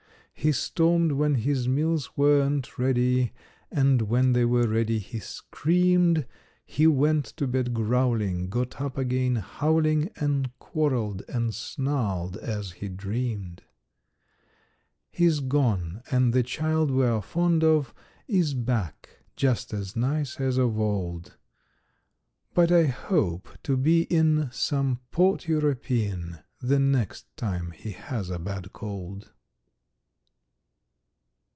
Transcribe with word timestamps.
He 0.33 0.51
stormed 0.53 1.11
when 1.11 1.35
his 1.35 1.67
meals 1.69 2.17
weren't 2.17 2.79
ready, 2.79 3.31
And 3.69 4.01
when 4.01 4.33
they 4.33 4.43
were 4.43 4.65
ready, 4.67 4.97
he 4.97 5.19
screamed. 5.19 6.25
He 6.65 6.87
went 6.87 7.25
to 7.37 7.45
bed 7.45 7.75
growling, 7.75 8.49
got 8.49 8.81
up 8.81 8.97
again 8.97 9.35
howling 9.35 10.09
And 10.15 10.49
quarreled 10.57 11.21
and 11.29 11.53
snarled 11.53 12.37
as 12.37 12.71
he 12.71 12.87
dreamed. 12.89 13.61
He's 15.11 15.41
gone, 15.41 16.01
and 16.09 16.33
the 16.33 16.41
child 16.41 16.89
we 16.89 17.05
are 17.05 17.21
fond 17.21 17.63
of 17.63 17.93
Is 18.27 18.55
back, 18.55 19.09
just 19.35 19.75
as 19.75 19.95
nice 19.95 20.39
as 20.39 20.57
of 20.57 20.79
old. 20.79 21.37
But 22.55 22.71
I 22.71 22.85
hope 22.85 23.47
to 23.61 23.77
be 23.77 24.05
in 24.05 24.49
some 24.51 25.01
port 25.11 25.47
European 25.47 26.39
The 26.61 26.79
next 26.79 27.27
time 27.37 27.69
he 27.73 27.91
has 27.91 28.31
a 28.31 28.39
bad 28.39 28.73
cold. 28.73 29.29